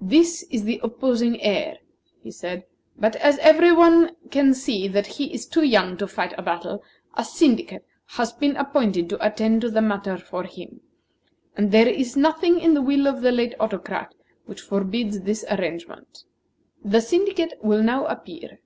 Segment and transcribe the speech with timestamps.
[0.00, 1.76] "This is the opposing heir,"
[2.22, 2.64] he said;
[2.98, 6.82] "but as every one can see that he is too young to fight a battle,
[7.18, 10.80] a syndicate has been appointed to attend to the matter for him;
[11.54, 14.14] and there is nothing in the will of the late Autocrat
[14.46, 16.24] which forbids this arrangement.
[16.82, 18.60] The syndicate will now appear."